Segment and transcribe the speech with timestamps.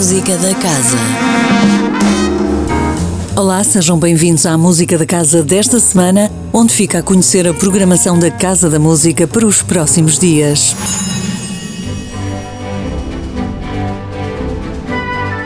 [0.00, 0.96] Música da Casa.
[3.36, 8.18] Olá, sejam bem-vindos à Música da Casa desta semana, onde fica a conhecer a programação
[8.18, 10.74] da Casa da Música para os próximos dias.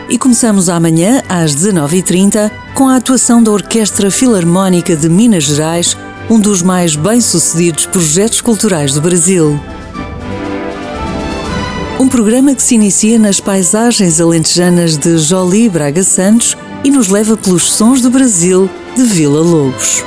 [0.07, 5.97] E começamos amanhã, às 19h30, com a atuação da Orquestra Filarmónica de Minas Gerais,
[6.29, 9.59] um dos mais bem-sucedidos projetos culturais do Brasil.
[11.97, 17.37] Um programa que se inicia nas paisagens alentejanas de Jolie Braga Santos e nos leva
[17.37, 20.03] pelos sons do Brasil de Vila Lobos.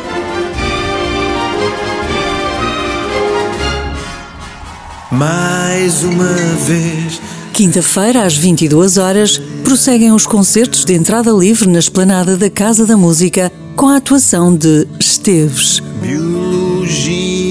[5.11, 6.35] Mais uma
[6.67, 7.23] vez.
[7.55, 12.98] Quinta-feira, às 22 horas, prosseguem os concertos de entrada livre na esplanada da Casa da
[12.98, 15.83] Música com a atuação de Esteves.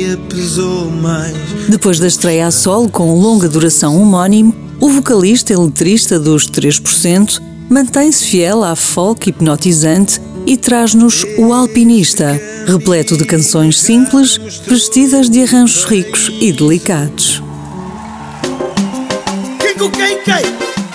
[0.07, 1.35] Biologia pesou mais.
[1.67, 7.41] Depois da estreia a solo com longa duração homónimo, o vocalista e letrista dos 3%
[7.69, 15.43] mantém-se fiel à folk hipnotizante e traz-nos o Alpinista, repleto de canções simples, vestidas de
[15.43, 17.43] arranjos ricos e delicados.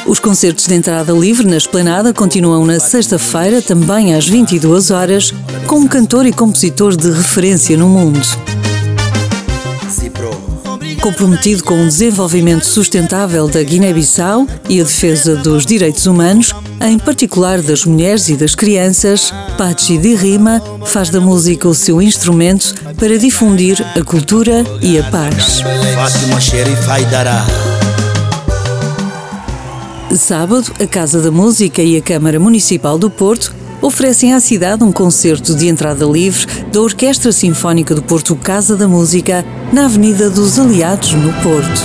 [0.06, 5.32] Os concertos de entrada livre na Esplanada continuam na sexta-feira, também às 22 horas,
[5.66, 8.20] com um cantor e compositor de referência no mundo.
[11.02, 17.60] Comprometido com o desenvolvimento sustentável da Guiné-Bissau e a defesa dos direitos humanos, em particular
[17.60, 23.18] das mulheres e das crianças, Pachi de Rima faz da música o seu instrumento para
[23.18, 25.60] difundir a cultura e a paz.
[30.16, 34.92] Sábado, a Casa da Música e a Câmara Municipal do Porto oferecem à cidade um
[34.92, 40.58] concerto de entrada livre da Orquestra Sinfónica do Porto Casa da Música na Avenida dos
[40.58, 41.82] Aliados, no Porto.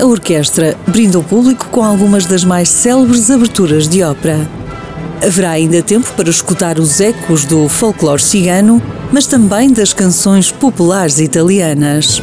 [0.00, 4.48] A orquestra brinda o público com algumas das mais célebres aberturas de ópera.
[5.20, 8.80] Haverá ainda tempo para escutar os ecos do folclore cigano,
[9.10, 12.22] mas também das canções populares italianas.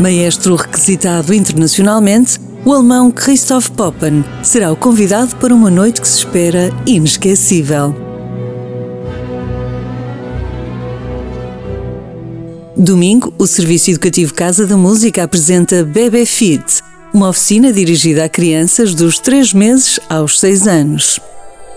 [0.00, 6.18] Maestro requisitado internacionalmente, o alemão Christoph Poppen será o convidado para uma noite que se
[6.18, 7.96] espera inesquecível.
[12.76, 16.82] Domingo, o Serviço Educativo Casa da Música apresenta Bebé Fit,
[17.14, 21.18] uma oficina dirigida a crianças dos 3 meses aos 6 anos.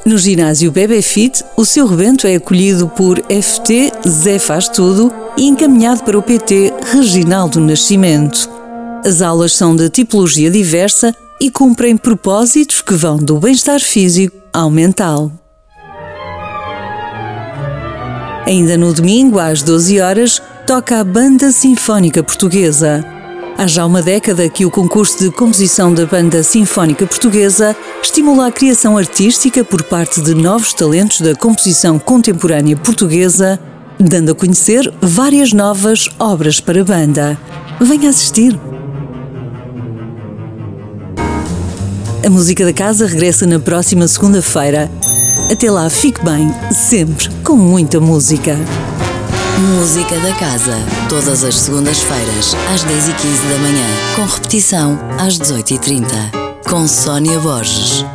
[0.05, 5.47] No ginásio Bebé Fit, o seu rebento é acolhido por FT Zé Faz Tudo e
[5.47, 8.60] encaminhado para o PT Reginaldo Nascimento.
[9.03, 14.69] As aulas são de tipologia diversa e cumprem propósitos que vão do bem-estar físico ao
[14.69, 15.31] mental.
[18.45, 23.03] Ainda no domingo, às 12 horas, toca a Banda Sinfónica Portuguesa.
[23.57, 28.51] Há já uma década que o concurso de composição da Banda Sinfónica Portuguesa estimula a
[28.51, 33.59] criação artística por parte de novos talentos da composição contemporânea portuguesa,
[33.99, 37.35] dando a conhecer várias novas obras para banda.
[37.79, 38.59] Venha assistir!
[42.23, 44.91] A música da casa regressa na próxima segunda-feira.
[45.51, 48.55] Até lá, fique bem, sempre com muita música.
[49.57, 50.77] Música da Casa.
[51.09, 53.85] Todas as segundas-feiras, às 10h15 da manhã.
[54.15, 56.05] Com repetição, às 18h30.
[56.69, 58.05] Com Sónia Borges.